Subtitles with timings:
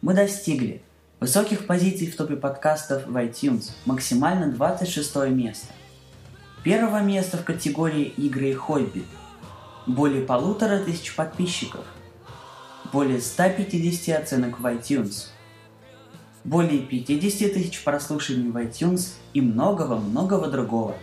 [0.00, 0.82] Мы достигли
[1.20, 5.68] высоких позиций в топе подкастов в iTunes, максимально 26 место.
[6.62, 9.04] Первого места в категории «Игры и хобби»,
[9.86, 11.84] более полутора тысяч подписчиков,
[12.92, 15.28] более 150 оценок в iTunes,
[16.44, 20.96] более 50 тысяч прослушиваний в iTunes и многого-многого другого.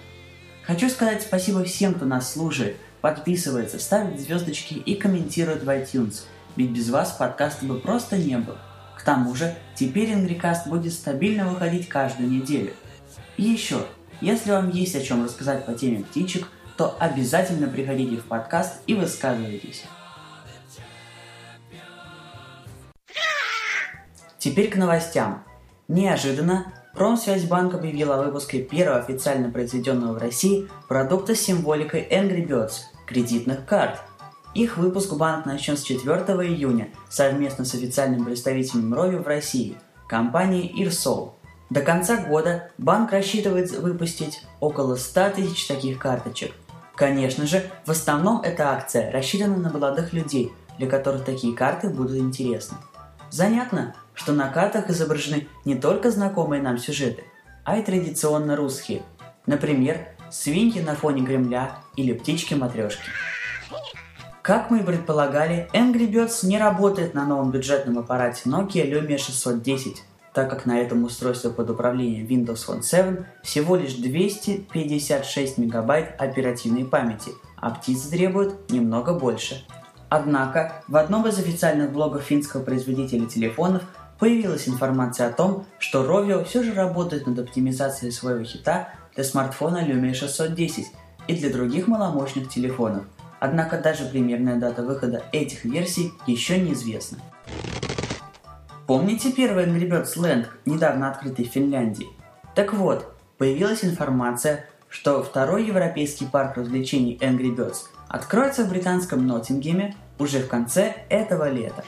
[0.63, 6.23] Хочу сказать спасибо всем, кто нас слушает, подписывается, ставит звездочки и комментирует в iTunes,
[6.55, 8.59] ведь без вас подкаста бы просто не было.
[9.03, 12.71] К тому же, теперь Ингрикаст будет стабильно выходить каждую неделю.
[13.35, 13.85] И еще,
[14.21, 16.47] если вам есть о чем рассказать по теме птичек,
[16.77, 19.83] то обязательно приходите в подкаст и высказывайтесь.
[24.37, 25.43] Теперь к новостям.
[25.89, 32.83] Неожиданно Промсвязьбанк объявил о выпуске первого официально произведенного в России продукта с символикой Angry Birds–
[33.05, 33.99] кредитных карт–
[34.53, 36.05] их выпуск банк начнет с 4
[36.47, 41.35] июня совместно с официальным представителем Рови в России, компанией Ирсол.
[41.69, 46.53] До конца года банк рассчитывает выпустить около 100 тысяч таких карточек.
[46.95, 52.17] Конечно же, в основном эта акция рассчитана на молодых людей, для которых такие карты будут
[52.17, 52.77] интересны.
[53.31, 57.23] Занятно, что на картах изображены не только знакомые нам сюжеты,
[57.63, 59.01] а и традиционно русские.
[59.47, 59.97] Например,
[60.29, 63.09] свиньи на фоне Кремля или птички-матрешки.
[64.43, 70.03] Как мы и предполагали, Angry Birds не работает на новом бюджетном аппарате Nokia Lumia 610,
[70.33, 76.83] так как на этом устройстве под управлением Windows Phone 7 всего лишь 256 мегабайт оперативной
[76.83, 79.65] памяти, а птицы требуют немного больше.
[80.09, 83.83] Однако, в одном из официальных блогов финского производителя телефонов
[84.19, 89.87] появилась информация о том, что Rovio все же работает над оптимизацией своего хита для смартфона
[89.87, 90.87] Lumia 610
[91.29, 93.05] и для других маломощных телефонов–
[93.43, 97.17] Однако даже примерная дата выхода этих версий еще неизвестна.
[98.87, 102.07] Помните первый Angry Birds Land, недавно открытый в Финляндии?
[102.55, 109.93] Так вот, появилась информация, что второй европейский парк развлечений Angry Birds откроется в британском Ноттингеме
[110.19, 111.83] уже в конце этого лета.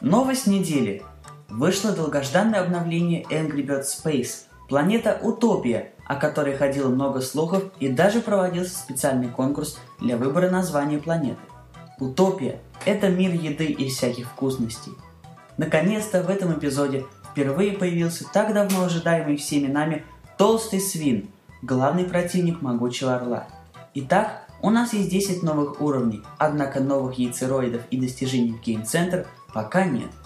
[0.00, 1.02] Новость недели.
[1.50, 8.20] Вышло долгожданное обновление Angry Birds Space, Планета Утопия, о которой ходило много слухов и даже
[8.20, 11.40] проводился специальный конкурс для выбора названия планеты.
[11.98, 14.92] Утопия– это мир еды и всяких вкусностей.
[15.56, 20.04] Наконец-то в этом эпизоде впервые появился так давно ожидаемый всеми нами
[20.36, 21.30] Толстый Свин,
[21.62, 23.48] главный противник Могучего Орла.
[23.94, 29.86] Итак, у нас есть 10 новых уровней, однако новых яйцероидов и достижений в Center пока
[29.86, 30.10] нет–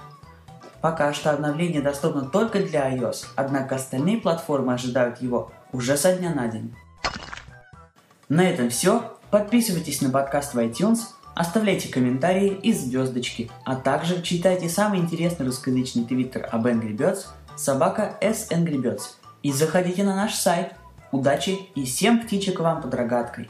[0.83, 6.35] Пока что обновление доступно только для iOS, однако остальные платформы ожидают его уже со дня
[6.35, 6.75] на день.
[8.29, 9.17] На этом все.
[9.31, 10.99] Подписывайтесь на подкаст в iTunes,
[11.35, 17.27] оставляйте комментарии и звездочки, а также читайте самый интересный русскоязычный твиттер об Angry Birds
[17.57, 19.03] собака S Angry Birds
[19.43, 20.73] и заходите на наш сайт.
[21.13, 23.49] Удачи и всем птичек вам под рогаткой!